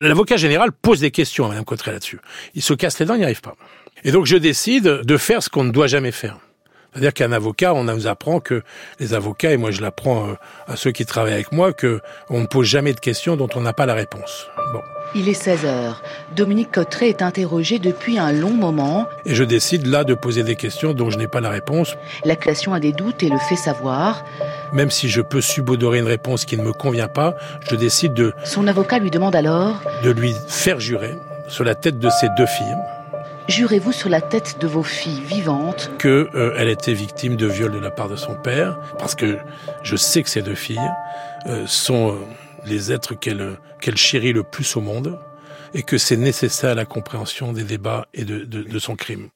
L'avocat 0.00 0.38
général 0.38 0.72
pose 0.72 1.00
des 1.00 1.10
questions 1.10 1.44
à 1.44 1.48
Mme 1.48 1.66
Cotteret 1.66 1.92
là-dessus. 1.92 2.18
Il 2.54 2.62
se 2.62 2.72
casse 2.72 2.98
les 2.98 3.04
dents, 3.04 3.14
il 3.14 3.18
n'y 3.18 3.24
arrive 3.24 3.42
pas. 3.42 3.56
Et 4.04 4.10
donc 4.10 4.24
je 4.24 4.38
décide 4.38 4.84
de 4.84 5.16
faire 5.18 5.42
ce 5.42 5.50
qu'on 5.50 5.64
ne 5.64 5.70
doit 5.70 5.86
jamais 5.86 6.12
faire. 6.12 6.38
C'est-à-dire 6.92 7.14
qu'un 7.14 7.32
avocat, 7.32 7.72
on 7.72 7.84
nous 7.84 8.06
apprend 8.06 8.40
que 8.40 8.62
les 9.00 9.14
avocats, 9.14 9.52
et 9.52 9.56
moi 9.56 9.70
je 9.70 9.80
l'apprends 9.80 10.28
euh, 10.28 10.34
à 10.66 10.76
ceux 10.76 10.92
qui 10.92 11.06
travaillent 11.06 11.32
avec 11.32 11.50
moi, 11.50 11.72
que 11.72 12.00
on 12.28 12.40
ne 12.40 12.46
pose 12.46 12.66
jamais 12.66 12.92
de 12.92 13.00
questions 13.00 13.36
dont 13.36 13.48
on 13.54 13.62
n'a 13.62 13.72
pas 13.72 13.86
la 13.86 13.94
réponse. 13.94 14.46
Bon. 14.74 14.80
Il 15.14 15.28
est 15.28 15.34
16 15.34 15.64
heures. 15.66 16.02
Dominique 16.36 16.72
Cotteret 16.72 17.08
est 17.08 17.22
interrogé 17.22 17.78
depuis 17.78 18.18
un 18.18 18.32
long 18.32 18.52
moment. 18.52 19.06
Et 19.26 19.34
je 19.34 19.44
décide 19.44 19.86
là 19.86 20.04
de 20.04 20.14
poser 20.14 20.42
des 20.42 20.56
questions 20.56 20.94
dont 20.94 21.10
je 21.10 21.18
n'ai 21.18 21.28
pas 21.28 21.40
la 21.40 21.50
réponse. 21.50 21.96
L'accusation 22.24 22.72
a 22.72 22.80
des 22.80 22.92
doutes 22.92 23.22
et 23.22 23.28
le 23.28 23.38
fait 23.38 23.56
savoir. 23.56 24.24
Même 24.72 24.90
si 24.90 25.10
je 25.10 25.20
peux 25.20 25.42
subodorer 25.42 25.98
une 25.98 26.06
réponse 26.06 26.46
qui 26.46 26.56
ne 26.56 26.62
me 26.62 26.72
convient 26.72 27.08
pas, 27.08 27.34
je 27.68 27.76
décide 27.76 28.14
de... 28.14 28.32
Son 28.44 28.66
avocat 28.66 28.98
lui 28.98 29.10
demande 29.10 29.36
alors... 29.36 29.82
De 30.02 30.10
lui 30.10 30.34
faire 30.48 30.80
jurer 30.80 31.14
sur 31.48 31.64
la 31.64 31.74
tête 31.74 31.98
de 31.98 32.08
ses 32.08 32.28
deux 32.38 32.46
filles 32.46 32.76
Jurez-vous 33.52 33.92
sur 33.92 34.08
la 34.08 34.22
tête 34.22 34.56
de 34.62 34.66
vos 34.66 34.82
filles 34.82 35.20
vivantes 35.20 35.90
que 35.98 36.30
euh, 36.34 36.54
elle 36.56 36.68
était 36.68 36.94
victime 36.94 37.36
de 37.36 37.46
viol 37.46 37.70
de 37.70 37.78
la 37.78 37.90
part 37.90 38.08
de 38.08 38.16
son 38.16 38.34
père, 38.34 38.78
parce 38.98 39.14
que 39.14 39.36
je 39.82 39.94
sais 39.94 40.22
que 40.22 40.30
ces 40.30 40.40
deux 40.40 40.54
filles 40.54 40.80
euh, 41.46 41.66
sont 41.66 42.12
euh, 42.12 42.14
les 42.64 42.92
êtres 42.92 43.12
qu'elle 43.12 43.58
chérit 43.96 44.32
le 44.32 44.42
plus 44.42 44.74
au 44.74 44.80
monde, 44.80 45.18
et 45.74 45.82
que 45.82 45.98
c'est 45.98 46.16
nécessaire 46.16 46.70
à 46.70 46.74
la 46.74 46.86
compréhension 46.86 47.52
des 47.52 47.64
débats 47.64 48.06
et 48.14 48.24
de, 48.24 48.78
son 48.78 48.96
crime. 48.96 49.28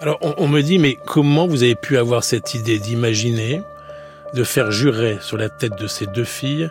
Alors 0.00 0.18
on 0.22 0.48
me 0.48 0.62
dit 0.62 0.78
mais 0.78 0.96
comment 1.04 1.46
vous 1.46 1.64
avez 1.64 1.74
pu 1.74 1.98
avoir 1.98 2.24
cette 2.24 2.54
idée 2.54 2.78
d'imaginer 2.78 3.60
de 4.32 4.42
faire 4.42 4.70
jurer 4.70 5.18
sur 5.20 5.36
la 5.36 5.50
tête 5.50 5.76
de 5.76 5.86
ces 5.86 6.06
deux 6.06 6.24
filles 6.24 6.70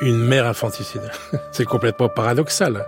une 0.00 0.18
mère 0.18 0.46
infanticide. 0.46 1.10
C'est 1.52 1.64
complètement 1.64 2.08
paradoxal. 2.08 2.86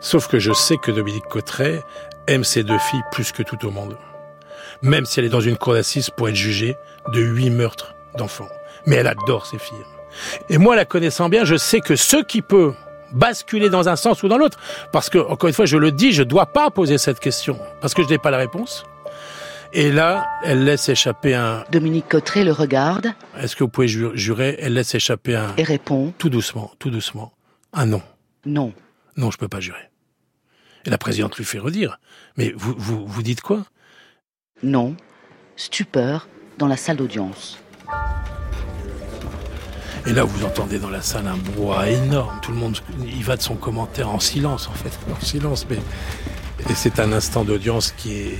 Sauf 0.00 0.28
que 0.28 0.38
je 0.38 0.52
sais 0.52 0.76
que 0.76 0.90
Dominique 0.90 1.26
Cotteret 1.26 1.82
aime 2.26 2.44
ses 2.44 2.62
deux 2.62 2.78
filles 2.78 3.02
plus 3.12 3.32
que 3.32 3.42
tout 3.42 3.66
au 3.66 3.70
monde. 3.70 3.96
Même 4.82 5.06
si 5.06 5.18
elle 5.18 5.26
est 5.26 5.30
dans 5.30 5.40
une 5.40 5.56
cour 5.56 5.74
d'assises 5.74 6.10
pour 6.10 6.28
être 6.28 6.36
jugée 6.36 6.76
de 7.12 7.20
huit 7.20 7.50
meurtres 7.50 7.94
d'enfants. 8.16 8.48
Mais 8.84 8.96
elle 8.96 9.06
adore 9.06 9.46
ses 9.46 9.58
filles. 9.58 9.76
Et 10.48 10.58
moi, 10.58 10.76
la 10.76 10.84
connaissant 10.84 11.28
bien, 11.28 11.44
je 11.44 11.56
sais 11.56 11.80
que 11.80 11.96
ce 11.96 12.22
qui 12.22 12.42
peut 12.42 12.72
basculer 13.12 13.70
dans 13.70 13.88
un 13.88 13.96
sens 13.96 14.22
ou 14.22 14.28
dans 14.28 14.38
l'autre, 14.38 14.58
parce 14.92 15.10
que, 15.10 15.18
encore 15.18 15.48
une 15.48 15.54
fois, 15.54 15.66
je 15.66 15.76
le 15.76 15.92
dis, 15.92 16.12
je 16.12 16.22
ne 16.22 16.28
dois 16.28 16.46
pas 16.46 16.70
poser 16.70 16.98
cette 16.98 17.20
question, 17.20 17.58
parce 17.80 17.94
que 17.94 18.02
je 18.02 18.08
n'ai 18.08 18.18
pas 18.18 18.30
la 18.30 18.38
réponse, 18.38 18.84
et 19.72 19.90
là, 19.90 20.26
elle 20.44 20.64
laisse 20.64 20.88
échapper 20.88 21.34
un... 21.34 21.64
Dominique 21.70 22.08
Cotteret 22.08 22.44
le 22.44 22.52
regarde. 22.52 23.12
Est-ce 23.38 23.56
que 23.56 23.64
vous 23.64 23.70
pouvez 23.70 23.88
jurer 23.88 24.56
Elle 24.60 24.74
laisse 24.74 24.94
échapper 24.94 25.36
un... 25.36 25.54
Et 25.56 25.62
répond. 25.62 26.12
Tout 26.18 26.30
doucement, 26.30 26.70
tout 26.78 26.90
doucement. 26.90 27.32
Un 27.72 27.86
non. 27.86 28.02
Non. 28.44 28.72
Non, 29.16 29.30
je 29.30 29.38
peux 29.38 29.48
pas 29.48 29.60
jurer. 29.60 29.90
Et 30.84 30.90
la 30.90 30.98
présidente 30.98 31.36
lui 31.36 31.44
fait 31.44 31.58
redire. 31.58 31.98
Mais 32.36 32.52
vous, 32.56 32.74
vous, 32.76 33.06
vous 33.06 33.22
dites 33.22 33.40
quoi? 33.40 33.64
Non. 34.62 34.96
Stupeur 35.56 36.28
dans 36.58 36.68
la 36.68 36.76
salle 36.76 36.96
d'audience. 36.96 37.58
Et 40.06 40.12
là, 40.12 40.22
vous 40.22 40.44
entendez 40.44 40.78
dans 40.78 40.90
la 40.90 41.02
salle 41.02 41.26
un 41.26 41.36
brouhaha 41.36 41.90
énorme. 41.90 42.38
Tout 42.40 42.52
le 42.52 42.58
monde, 42.58 42.78
il 43.04 43.24
va 43.24 43.36
de 43.36 43.42
son 43.42 43.56
commentaire 43.56 44.08
en 44.08 44.20
silence, 44.20 44.68
en 44.68 44.72
fait. 44.72 44.96
En 45.10 45.20
silence, 45.24 45.66
mais... 45.68 45.78
Et 46.68 46.74
c'est 46.74 46.98
un 47.00 47.12
instant 47.12 47.44
d'audience 47.44 47.92
qui 47.92 48.32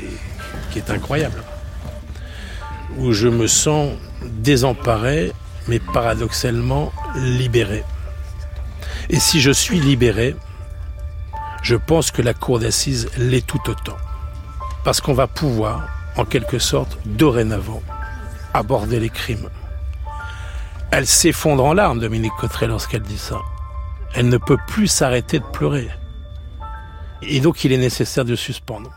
est 0.74 0.90
incroyable, 0.90 1.42
où 2.98 3.12
je 3.12 3.28
me 3.28 3.46
sens 3.46 3.92
désemparé, 4.22 5.32
mais 5.68 5.78
paradoxalement 5.78 6.92
libéré. 7.16 7.84
Et 9.08 9.20
si 9.20 9.40
je 9.40 9.50
suis 9.50 9.80
libéré, 9.80 10.34
je 11.62 11.76
pense 11.76 12.10
que 12.10 12.22
la 12.22 12.34
cour 12.34 12.58
d'assises 12.58 13.08
l'est 13.18 13.46
tout 13.46 13.70
autant. 13.70 13.96
Parce 14.84 15.00
qu'on 15.00 15.14
va 15.14 15.26
pouvoir, 15.26 15.88
en 16.16 16.24
quelque 16.24 16.58
sorte, 16.58 16.98
dorénavant, 17.04 17.82
aborder 18.54 19.00
les 19.00 19.10
crimes. 19.10 19.48
Elle 20.90 21.06
s'effondre 21.06 21.64
en 21.64 21.74
larmes, 21.74 21.98
Dominique 21.98 22.32
Cotteret, 22.38 22.68
lorsqu'elle 22.68 23.02
dit 23.02 23.18
ça. 23.18 23.40
Elle 24.14 24.28
ne 24.28 24.38
peut 24.38 24.58
plus 24.68 24.86
s'arrêter 24.86 25.40
de 25.40 25.44
pleurer. 25.44 25.90
Et 27.22 27.40
donc, 27.40 27.64
il 27.64 27.72
est 27.72 27.78
nécessaire 27.78 28.24
de 28.24 28.34
suspendre. 28.34 28.90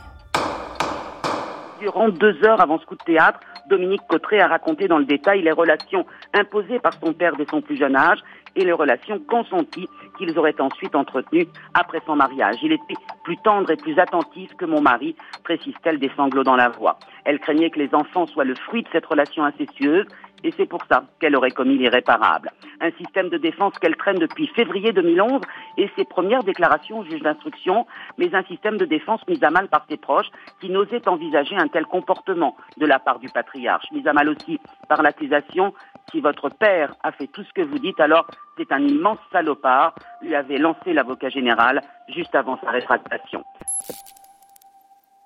Durant 1.79 2.09
deux 2.09 2.35
heures 2.43 2.61
avant 2.61 2.77
ce 2.79 2.85
coup 2.85 2.95
de 2.95 3.03
théâtre, 3.03 3.39
Dominique 3.69 4.01
Cotteret 4.09 4.41
a 4.41 4.47
raconté 4.47 4.87
dans 4.87 4.97
le 4.97 5.05
détail 5.05 5.41
les 5.41 5.51
relations 5.51 6.05
imposées 6.33 6.79
par 6.79 6.93
son 7.01 7.13
père 7.13 7.35
dès 7.37 7.45
son 7.45 7.61
plus 7.61 7.77
jeune 7.77 7.95
âge 7.95 8.19
et 8.55 8.65
les 8.65 8.73
relations 8.73 9.19
consenties 9.19 9.87
qu'ils 10.17 10.37
auraient 10.37 10.59
ensuite 10.59 10.95
entretenues 10.95 11.47
après 11.73 12.01
son 12.05 12.15
mariage. 12.15 12.57
Il 12.63 12.73
était 12.73 12.95
plus 13.23 13.37
tendre 13.37 13.69
et 13.71 13.77
plus 13.77 13.97
attentif 13.99 14.53
que 14.55 14.65
mon 14.65 14.81
mari, 14.81 15.15
précise-t-elle 15.43 15.99
des 15.99 16.11
sanglots 16.17 16.43
dans 16.43 16.55
la 16.55 16.69
voix. 16.69 16.99
Elle 17.25 17.39
craignait 17.39 17.69
que 17.69 17.79
les 17.79 17.93
enfants 17.93 18.25
soient 18.25 18.43
le 18.43 18.55
fruit 18.55 18.83
de 18.83 18.89
cette 18.91 19.05
relation 19.05 19.45
incestueuse 19.45 20.05
et 20.43 20.53
c'est 20.57 20.65
pour 20.65 20.83
ça 20.89 21.03
qu'elle 21.19 21.35
aurait 21.35 21.51
commis 21.51 21.77
l'irréparable. 21.77 22.51
Un 22.81 22.91
système 22.91 23.29
de 23.29 23.37
défense 23.37 23.73
qu'elle 23.79 23.95
traîne 23.95 24.17
depuis 24.17 24.47
février 24.47 24.93
2011 24.93 25.41
et 25.77 25.89
ses 25.97 26.05
premières 26.05 26.43
déclarations 26.43 26.99
au 26.99 27.03
juge 27.05 27.21
d'instruction, 27.21 27.85
mais 28.17 28.33
un 28.33 28.43
système 28.43 28.77
de 28.77 28.85
défense 28.85 29.21
mis 29.27 29.43
à 29.43 29.49
mal 29.49 29.67
par 29.67 29.85
ses 29.89 29.97
proches 29.97 30.29
qui 30.61 30.69
n'osaient 30.69 31.07
envisager 31.07 31.55
un 31.55 31.67
tel 31.67 31.85
comportement 31.85 32.55
de 32.77 32.85
la 32.85 32.99
part 32.99 33.19
du 33.19 33.29
patriarche, 33.29 33.85
mis 33.91 34.07
à 34.07 34.13
mal 34.13 34.29
aussi 34.29 34.59
par 34.87 35.01
l'accusation 35.01 35.73
si 36.11 36.21
votre 36.21 36.49
père 36.49 36.95
a 37.03 37.11
fait 37.11 37.27
tout 37.27 37.43
ce 37.43 37.53
que 37.53 37.61
vous 37.61 37.79
dites, 37.79 37.99
alors 37.99 38.25
c'est 38.57 38.71
un 38.71 38.81
immense 38.81 39.19
salopard, 39.31 39.93
lui 40.21 40.35
avait 40.35 40.57
lancé 40.57 40.93
l'avocat 40.93 41.29
général 41.29 41.81
juste 42.07 42.33
avant 42.35 42.59
sa 42.63 42.71
rétractation. 42.71 43.43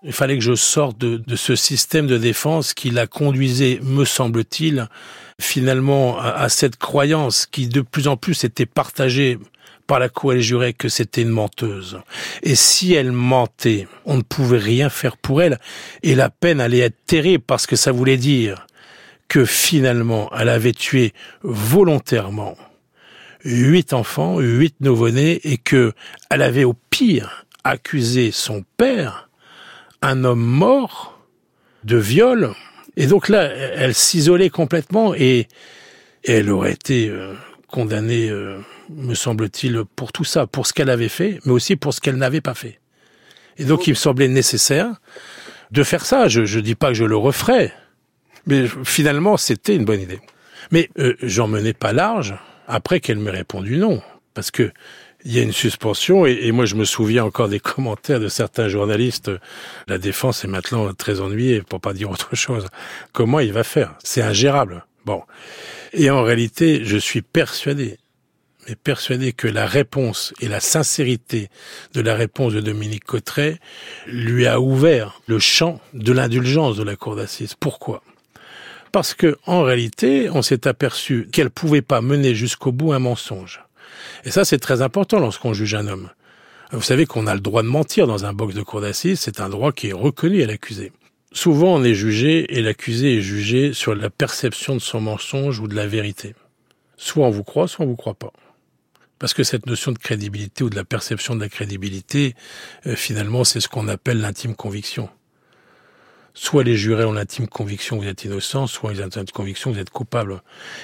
Il 0.05 0.11
fallait 0.11 0.37
que 0.37 0.43
je 0.43 0.55
sorte 0.55 0.97
de, 0.97 1.35
ce 1.35 1.55
système 1.55 2.07
de 2.07 2.17
défense 2.17 2.73
qui 2.73 2.89
la 2.89 3.07
conduisait, 3.07 3.79
me 3.83 4.03
semble-t-il, 4.03 4.89
finalement 5.39 6.19
à, 6.19 6.49
cette 6.49 6.77
croyance 6.77 7.45
qui 7.45 7.67
de 7.67 7.81
plus 7.81 8.07
en 8.07 8.17
plus 8.17 8.43
était 8.43 8.65
partagée 8.65 9.39
par 9.87 9.99
la 9.99 10.09
cour 10.09 10.33
et 10.33 10.37
les 10.37 10.41
jurés 10.41 10.73
que 10.73 10.89
c'était 10.89 11.21
une 11.21 11.29
menteuse. 11.29 11.99
Et 12.41 12.55
si 12.55 12.93
elle 12.93 13.11
mentait, 13.11 13.87
on 14.05 14.17
ne 14.17 14.21
pouvait 14.21 14.57
rien 14.57 14.89
faire 14.89 15.17
pour 15.17 15.41
elle, 15.41 15.57
et 16.03 16.15
la 16.15 16.29
peine 16.29 16.59
allait 16.59 16.79
être 16.79 17.05
terrible 17.05 17.43
parce 17.45 17.65
que 17.65 17.75
ça 17.75 17.91
voulait 17.91 18.17
dire 18.17 18.67
que 19.27 19.45
finalement 19.45 20.29
elle 20.37 20.49
avait 20.49 20.73
tué 20.73 21.13
volontairement 21.43 22.57
huit 23.45 23.93
enfants, 23.93 24.39
huit 24.39 24.75
nouveau-nés, 24.79 25.39
et 25.43 25.57
que 25.57 25.93
elle 26.29 26.41
avait 26.41 26.63
au 26.63 26.75
pire 26.89 27.45
accusé 27.63 28.31
son 28.31 28.63
père 28.77 29.29
un 30.03 30.23
homme 30.25 30.43
mort 30.43 31.17
de 31.83 31.97
viol. 31.97 32.51
Et 32.97 33.07
donc 33.07 33.29
là, 33.29 33.43
elle 33.43 33.95
s'isolait 33.95 34.51
complètement 34.51 35.15
et, 35.15 35.47
elle 36.25 36.49
aurait 36.51 36.71
été 36.71 37.09
euh, 37.09 37.33
condamnée, 37.67 38.29
euh, 38.29 38.57
me 38.89 39.13
semble-t-il, 39.13 39.83
pour 39.97 40.13
tout 40.13 40.23
ça, 40.23 40.47
pour 40.47 40.67
ce 40.67 40.71
qu'elle 40.71 40.89
avait 40.89 41.09
fait, 41.09 41.39
mais 41.43 41.51
aussi 41.51 41.75
pour 41.75 41.93
ce 41.93 41.99
qu'elle 41.99 42.15
n'avait 42.15 42.39
pas 42.39 42.53
fait. 42.53 42.79
Et 43.57 43.65
donc 43.65 43.87
il 43.87 43.89
me 43.89 43.95
semblait 43.95 44.29
nécessaire 44.29 44.87
de 45.71 45.83
faire 45.83 46.05
ça. 46.05 46.29
Je 46.29 46.41
ne 46.41 46.61
dis 46.61 46.75
pas 46.75 46.89
que 46.89 46.93
je 46.93 47.03
le 47.03 47.17
referais, 47.17 47.73
mais 48.45 48.67
finalement 48.85 49.35
c'était 49.35 49.75
une 49.75 49.83
bonne 49.83 49.99
idée. 49.99 50.21
Mais 50.71 50.89
euh, 50.97 51.15
j'en 51.21 51.49
menais 51.49 51.73
pas 51.73 51.91
large 51.91 52.35
après 52.67 53.01
qu'elle 53.01 53.19
m'ait 53.19 53.31
répondu 53.31 53.75
non, 53.75 54.01
parce 54.33 54.49
que 54.49 54.71
il 55.25 55.33
y 55.33 55.39
a 55.39 55.43
une 55.43 55.53
suspension 55.53 56.25
et, 56.25 56.51
moi 56.51 56.65
je 56.65 56.75
me 56.75 56.85
souviens 56.85 57.23
encore 57.23 57.49
des 57.49 57.59
commentaires 57.61 58.19
de 58.19 58.27
certains 58.27 58.67
journalistes. 58.67 59.31
La 59.87 59.97
défense 59.97 60.43
est 60.43 60.47
maintenant 60.47 60.93
très 60.93 61.21
ennuyée, 61.21 61.61
pour 61.61 61.79
pas 61.79 61.93
dire 61.93 62.11
autre 62.11 62.35
chose. 62.35 62.67
Comment 63.11 63.39
il 63.39 63.53
va 63.53 63.63
faire? 63.63 63.95
C'est 64.03 64.21
ingérable. 64.21 64.85
Bon. 65.05 65.23
Et 65.93 66.09
en 66.09 66.23
réalité, 66.23 66.83
je 66.83 66.97
suis 66.97 67.21
persuadé, 67.21 67.97
mais 68.67 68.75
persuadé 68.75 69.33
que 69.33 69.47
la 69.47 69.65
réponse 69.65 70.33
et 70.41 70.47
la 70.47 70.59
sincérité 70.59 71.49
de 71.93 72.01
la 72.01 72.15
réponse 72.15 72.53
de 72.53 72.61
Dominique 72.61 73.03
Cotteret 73.03 73.59
lui 74.07 74.47
a 74.47 74.59
ouvert 74.59 75.21
le 75.27 75.39
champ 75.39 75.79
de 75.93 76.11
l'indulgence 76.11 76.77
de 76.77 76.83
la 76.83 76.95
cour 76.95 77.15
d'assises. 77.15 77.55
Pourquoi? 77.59 78.01
Parce 78.91 79.13
que 79.13 79.37
en 79.45 79.63
réalité, 79.63 80.29
on 80.29 80.41
s'est 80.41 80.67
aperçu 80.67 81.27
qu'elle 81.31 81.49
pouvait 81.49 81.81
pas 81.81 82.01
mener 82.01 82.35
jusqu'au 82.35 82.71
bout 82.71 82.93
un 82.93 82.99
mensonge. 82.99 83.63
Et 84.25 84.31
ça, 84.31 84.45
c'est 84.45 84.59
très 84.59 84.81
important 84.81 85.19
lorsqu'on 85.19 85.53
juge 85.53 85.75
un 85.75 85.87
homme. 85.87 86.09
Vous 86.71 86.81
savez 86.81 87.05
qu'on 87.05 87.27
a 87.27 87.35
le 87.35 87.39
droit 87.39 87.61
de 87.61 87.67
mentir 87.67 88.07
dans 88.07 88.25
un 88.25 88.33
box 88.33 88.55
de 88.55 88.63
cour 88.63 88.81
d'assises, 88.81 89.19
c'est 89.19 89.39
un 89.39 89.49
droit 89.49 89.71
qui 89.71 89.89
est 89.89 89.93
reconnu 89.93 90.41
à 90.41 90.47
l'accusé. 90.47 90.91
Souvent, 91.31 91.75
on 91.75 91.83
est 91.83 91.93
jugé 91.93 92.57
et 92.57 92.61
l'accusé 92.61 93.17
est 93.17 93.21
jugé 93.21 93.73
sur 93.73 93.95
la 93.95 94.09
perception 94.09 94.75
de 94.75 94.79
son 94.79 95.01
mensonge 95.01 95.59
ou 95.59 95.67
de 95.67 95.75
la 95.75 95.87
vérité. 95.87 96.35
Soit 96.97 97.25
on 97.25 97.31
vous 97.31 97.43
croit, 97.43 97.67
soit 97.67 97.85
on 97.85 97.89
vous 97.89 97.95
croit 97.95 98.13
pas. 98.13 98.31
Parce 99.19 99.33
que 99.33 99.43
cette 99.43 99.65
notion 99.65 99.91
de 99.91 99.97
crédibilité 99.97 100.63
ou 100.63 100.69
de 100.69 100.75
la 100.75 100.83
perception 100.83 101.35
de 101.35 101.41
la 101.41 101.49
crédibilité, 101.49 102.35
euh, 102.87 102.95
finalement, 102.95 103.43
c'est 103.43 103.59
ce 103.59 103.67
qu'on 103.67 103.87
appelle 103.87 104.19
l'intime 104.19 104.55
conviction 104.55 105.09
soit 106.33 106.63
les 106.63 106.75
jurés 106.75 107.05
ont 107.05 107.13
l'intime 107.13 107.47
conviction 107.47 107.97
que 107.97 108.03
vous 108.03 108.09
êtes 108.09 108.23
innocent, 108.23 108.67
soit 108.67 108.93
ils 108.93 108.99
ont 108.99 109.03
l'intime 109.03 109.25
conviction 109.25 109.69
que 109.69 109.75
vous 109.75 109.81
êtes 109.81 109.89
coupable. 109.89 110.41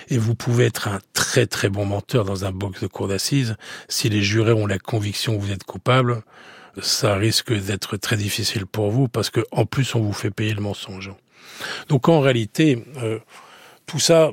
Et 0.09 0.17
vous 0.17 0.35
pouvez 0.35 0.65
être 0.65 0.87
un 0.87 0.99
très 1.13 1.47
très 1.47 1.69
bon 1.69 1.85
menteur 1.85 2.25
dans 2.25 2.45
un 2.45 2.51
box 2.51 2.81
de 2.81 2.87
cour 2.87 3.07
d'assises. 3.07 3.55
Si 3.87 4.09
les 4.09 4.21
jurés 4.21 4.53
ont 4.53 4.67
la 4.67 4.79
conviction 4.79 5.35
que 5.35 5.41
vous 5.41 5.51
êtes 5.51 5.63
coupable, 5.63 6.21
ça 6.81 7.15
risque 7.15 7.53
d'être 7.53 7.97
très 7.97 8.17
difficile 8.17 8.65
pour 8.65 8.91
vous 8.91 9.07
parce 9.07 9.29
que 9.29 9.41
en 9.51 9.65
plus 9.65 9.95
on 9.95 10.01
vous 10.01 10.13
fait 10.13 10.31
payer 10.31 10.53
le 10.53 10.61
mensonge. 10.61 11.11
Donc 11.87 12.07
en 12.09 12.21
réalité, 12.21 12.85
euh, 12.97 13.19
tout 13.85 13.99
ça, 13.99 14.31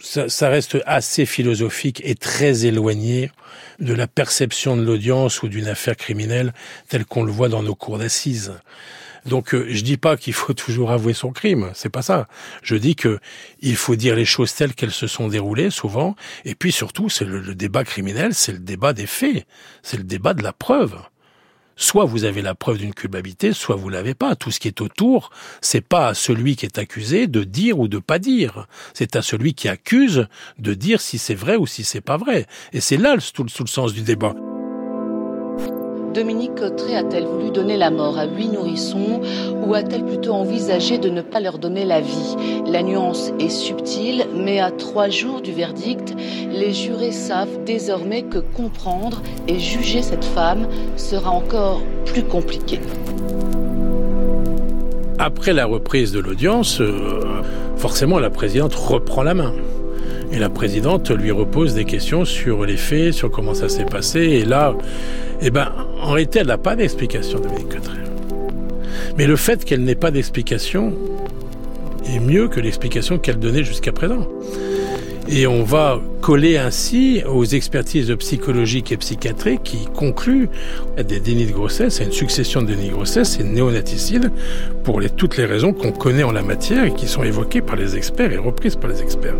ça, 0.00 0.28
ça, 0.28 0.48
reste 0.48 0.78
assez 0.86 1.24
philosophique 1.24 2.02
et 2.04 2.14
très 2.14 2.66
éloigné 2.66 3.32
de 3.80 3.94
la 3.94 4.06
perception 4.06 4.76
de 4.76 4.82
l'audience 4.82 5.42
ou 5.42 5.48
d'une 5.48 5.66
affaire 5.66 5.96
criminelle 5.96 6.52
telle 6.88 7.06
qu'on 7.06 7.24
le 7.24 7.32
voit 7.32 7.48
dans 7.48 7.62
nos 7.62 7.74
cours 7.74 7.98
d'assises. 7.98 8.52
Donc 9.26 9.54
euh, 9.54 9.66
je 9.68 9.82
dis 9.82 9.96
pas 9.96 10.16
qu'il 10.16 10.32
faut 10.32 10.52
toujours 10.54 10.90
avouer 10.90 11.14
son 11.14 11.32
crime, 11.32 11.70
c'est 11.74 11.88
pas 11.88 12.02
ça. 12.02 12.28
Je 12.62 12.76
dis 12.76 12.96
que 12.96 13.18
il 13.60 13.76
faut 13.76 13.96
dire 13.96 14.16
les 14.16 14.24
choses 14.24 14.54
telles 14.54 14.74
qu'elles 14.74 14.90
se 14.90 15.06
sont 15.06 15.28
déroulées 15.28 15.70
souvent 15.70 16.16
et 16.44 16.54
puis 16.54 16.72
surtout 16.72 17.08
c'est 17.08 17.24
le, 17.24 17.54
débat 17.54 17.84
criminel, 17.84 18.34
c'est 18.34 18.52
le 18.52 18.58
débat 18.58 18.92
des 18.92 19.06
faits, 19.06 19.46
c'est 19.82 19.96
le 19.96 20.04
débat 20.04 20.34
de 20.34 20.42
la 20.42 20.52
preuve. 20.52 20.96
Soit 21.80 22.06
vous 22.06 22.24
avez 22.24 22.42
la 22.42 22.56
preuve 22.56 22.78
d'une 22.78 22.92
culpabilité, 22.92 23.52
soit 23.52 23.76
vous 23.76 23.88
l'avez 23.88 24.14
pas. 24.14 24.34
Tout 24.34 24.50
ce 24.50 24.58
qui 24.58 24.66
est 24.66 24.80
autour, 24.80 25.30
c'est 25.60 25.80
pas 25.80 26.08
à 26.08 26.14
celui 26.14 26.56
qui 26.56 26.66
est 26.66 26.76
accusé 26.76 27.28
de 27.28 27.44
dire 27.44 27.78
ou 27.78 27.86
de 27.86 27.98
pas 27.98 28.18
dire. 28.18 28.66
C'est 28.94 29.14
à 29.14 29.22
celui 29.22 29.54
qui 29.54 29.68
accuse 29.68 30.26
de 30.58 30.74
dire 30.74 31.00
si 31.00 31.18
c'est 31.18 31.36
vrai 31.36 31.54
ou 31.54 31.68
si 31.68 31.84
c'est 31.84 32.00
pas 32.00 32.16
vrai. 32.16 32.46
Et 32.72 32.80
c'est 32.80 32.96
là 32.96 33.16
tout, 33.32 33.44
tout 33.44 33.62
le 33.62 33.68
sens 33.68 33.92
du 33.92 34.02
débat. 34.02 34.34
Dominique 36.18 36.56
Cotteret 36.56 36.96
a-t-elle 36.96 37.26
voulu 37.26 37.52
donner 37.52 37.76
la 37.76 37.92
mort 37.92 38.18
à 38.18 38.26
huit 38.26 38.48
nourrissons 38.48 39.20
ou 39.64 39.74
a-t-elle 39.74 40.04
plutôt 40.04 40.32
envisagé 40.32 40.98
de 40.98 41.10
ne 41.10 41.22
pas 41.22 41.38
leur 41.38 41.60
donner 41.60 41.84
la 41.84 42.00
vie? 42.00 42.34
La 42.66 42.82
nuance 42.82 43.30
est 43.38 43.48
subtile, 43.48 44.26
mais 44.34 44.58
à 44.58 44.72
trois 44.72 45.10
jours 45.10 45.40
du 45.40 45.52
verdict, 45.52 46.16
les 46.50 46.72
jurés 46.72 47.12
savent 47.12 47.62
désormais 47.64 48.22
que 48.22 48.38
comprendre 48.38 49.22
et 49.46 49.60
juger 49.60 50.02
cette 50.02 50.24
femme 50.24 50.66
sera 50.96 51.30
encore 51.30 51.82
plus 52.04 52.24
compliqué. 52.24 52.80
Après 55.20 55.52
la 55.52 55.66
reprise 55.66 56.10
de 56.10 56.18
l'audience, 56.18 56.80
euh, 56.80 57.44
forcément 57.76 58.18
la 58.18 58.30
présidente 58.30 58.74
reprend 58.74 59.22
la 59.22 59.34
main. 59.34 59.52
Et 60.30 60.38
la 60.38 60.50
présidente 60.50 61.10
lui 61.10 61.30
repose 61.30 61.74
des 61.74 61.84
questions 61.84 62.24
sur 62.24 62.64
les 62.64 62.76
faits, 62.76 63.12
sur 63.12 63.30
comment 63.30 63.54
ça 63.54 63.68
s'est 63.68 63.84
passé. 63.84 64.20
Et 64.20 64.44
là, 64.44 64.74
eh 65.40 65.50
ben, 65.50 65.72
en 66.00 66.12
réalité, 66.12 66.40
elle 66.40 66.48
n'a 66.48 66.58
pas 66.58 66.76
d'explication, 66.76 67.40
Dominique 67.40 67.68
Cotteret. 67.68 67.96
Mais 69.16 69.26
le 69.26 69.36
fait 69.36 69.64
qu'elle 69.64 69.82
n'ait 69.82 69.94
pas 69.94 70.10
d'explication 70.10 70.92
est 72.06 72.20
mieux 72.20 72.48
que 72.48 72.60
l'explication 72.60 73.18
qu'elle 73.18 73.38
donnait 73.38 73.64
jusqu'à 73.64 73.92
présent. 73.92 74.26
Et 75.30 75.46
on 75.46 75.62
va 75.62 76.00
coller 76.22 76.56
ainsi 76.56 77.22
aux 77.28 77.44
expertises 77.44 78.14
psychologiques 78.18 78.92
et 78.92 78.96
psychiatriques 78.96 79.62
qui 79.62 79.84
concluent 79.94 80.48
à 80.96 81.02
des 81.02 81.20
dénis 81.20 81.44
de 81.44 81.52
grossesse, 81.52 82.00
à 82.00 82.04
une 82.04 82.12
succession 82.12 82.62
de 82.62 82.68
dénis 82.68 82.88
de 82.88 82.94
grossesse 82.94 83.38
et 83.38 83.42
de 83.42 83.48
néonaticides 83.48 84.32
pour 84.84 85.02
toutes 85.16 85.36
les 85.36 85.44
raisons 85.44 85.74
qu'on 85.74 85.92
connaît 85.92 86.22
en 86.22 86.32
la 86.32 86.42
matière 86.42 86.84
et 86.84 86.94
qui 86.94 87.06
sont 87.06 87.24
évoquées 87.24 87.60
par 87.60 87.76
les 87.76 87.94
experts 87.94 88.32
et 88.32 88.38
reprises 88.38 88.76
par 88.76 88.88
les 88.88 89.02
experts. 89.02 89.34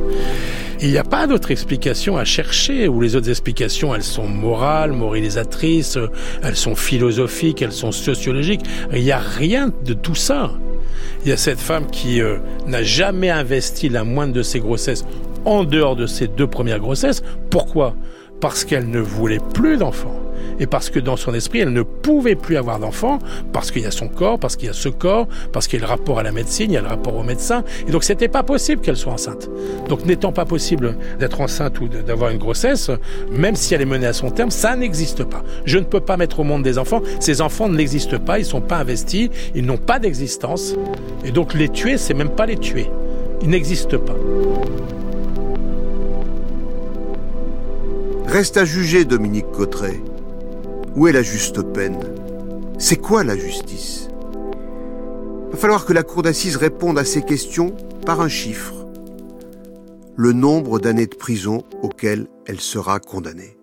Il 0.83 0.90
n'y 0.90 0.99
a 0.99 1.04
pas 1.04 1.26
d'autre 1.26 1.50
explication 1.50 2.18
à 2.18 2.25
chercher, 2.25 2.87
où 2.87 3.00
les 3.00 3.16
autres 3.16 3.30
explications, 3.30 3.95
elles 3.95 4.02
sont 4.02 4.28
morales, 4.28 4.92
moralisatrices, 4.92 5.99
elles 6.45 6.57
sont 6.57 6.76
philosophiques, 6.76 7.62
elles 7.62 7.73
sont 7.73 7.92
sociologiques. 7.92 8.61
Il 8.92 9.02
n'y 9.02 9.11
a 9.11 9.18
rien 9.18 9.73
de 9.85 9.95
tout 9.95 10.14
ça. 10.14 10.52
Il 11.25 11.30
y 11.30 11.33
a 11.33 11.37
cette 11.37 11.59
femme 11.59 11.87
qui 11.90 12.21
euh, 12.21 12.37
n'a 12.66 12.83
jamais 12.85 13.30
investi 13.30 13.88
la 13.88 14.04
moindre 14.04 14.33
de 14.33 14.42
ses 14.42 14.61
grossesses 14.61 15.04
en 15.49 15.64
dehors 15.64 15.97
de 15.97 16.07
ses 16.07 16.28
deux 16.28 16.47
premières 16.47 16.78
grossesses. 16.78 17.23
Pourquoi? 17.49 17.95
Parce 18.40 18.64
qu'elle 18.64 18.90
ne 18.90 19.00
voulait 19.00 19.40
plus 19.55 19.78
d'enfants. 19.78 20.14
et 20.61 20.67
parce 20.67 20.90
que 20.90 20.99
dans 20.99 21.17
son 21.17 21.35
esprit, 21.35 21.61
elle 21.61 21.73
ne 21.73 21.83
pouvait 21.83 22.35
plus 22.35 22.57
avoir 22.57 22.78
d'enfant, 22.78 23.19
parce 23.52 23.71
qu'il 23.71 23.83
y 23.83 23.87
a 23.87 23.90
son 23.90 24.09
corps, 24.09 24.38
parce 24.38 24.57
qu'il 24.57 24.67
y 24.67 24.71
a 24.71 24.75
ce 24.75 24.88
corps, 24.88 25.28
parce 25.52 25.67
qu'il 25.67 25.81
y 25.81 25.83
a 25.83 25.87
le 25.87 25.90
rapport 25.90 26.19
à 26.19 26.23
la 26.23 26.33
médecine, 26.33 26.71
il 26.71 26.75
y 26.75 26.76
a 26.76 26.81
le 26.81 26.88
rapport 26.88 27.17
au 27.17 27.23
médecin, 27.23 27.64
et 27.87 27.90
donc 27.90 28.05
c'était 28.05 28.28
pas 28.28 28.43
possible 28.43 28.83
qu'elle 28.83 28.97
soit 28.97 29.12
enceinte. 29.12 29.49
Donc 29.88 30.05
n'étant 30.05 30.33
pas 30.33 30.45
possible 30.45 30.97
d'être 31.19 31.40
enceinte 31.40 31.81
ou 31.81 31.88
d'avoir 31.88 32.31
une 32.31 32.38
grossesse, 32.38 32.90
même 33.31 33.57
si 33.57 33.75
elle 33.75 33.83
est 33.83 33.87
menée 33.87 34.07
à 34.07 34.12
son 34.12 34.31
terme, 34.31 34.50
ça 34.50 34.76
n'existe 34.76 35.25
pas. 35.25 35.43
Je 35.64 35.78
ne 35.78 35.85
peux 35.85 36.00
pas 36.00 36.17
mettre 36.17 36.40
au 36.40 36.45
monde 36.45 36.62
des 36.62 36.78
enfants, 36.78 37.02
ces 37.21 37.40
enfants 37.40 37.69
n'existent 37.69 38.19
pas, 38.19 38.38
ils 38.38 38.45
sont 38.45 38.61
pas 38.61 38.78
investis, 38.78 39.31
ils 39.55 39.64
n'ont 39.64 39.76
pas 39.76 39.99
d'existence, 39.99 40.75
et 41.25 41.31
donc 41.31 41.55
les 41.55 41.69
tuer, 41.69 41.99
c'est 41.99 42.14
même 42.14 42.31
pas 42.31 42.47
les 42.47 42.57
tuer. 42.57 42.90
Ils 43.43 43.50
n'existent 43.50 43.99
pas. 43.99 44.17
Reste 48.28 48.58
à 48.58 48.66
juger 48.66 49.06
Dominique 49.06 49.50
Cotteret. 49.52 50.02
Où 50.94 51.08
est 51.08 51.12
la 51.12 51.23
juste 51.23 51.62
peine? 51.62 51.99
C'est 52.78 52.99
quoi 52.99 53.25
la 53.25 53.38
justice? 53.38 54.11
Va 55.50 55.56
falloir 55.56 55.87
que 55.87 55.94
la 55.94 56.02
Cour 56.02 56.23
d'assises 56.23 56.56
réponde 56.56 56.99
à 56.99 57.06
ces 57.06 57.23
questions 57.23 57.75
par 58.04 58.20
un 58.20 58.28
chiffre. 58.28 58.75
Le 60.14 60.35
nombre 60.35 60.78
d'années 60.78 61.06
de 61.06 61.14
prison 61.14 61.64
auxquelles 61.82 62.26
elle 62.44 62.61
sera 62.61 63.00
condamnée. 63.00 63.57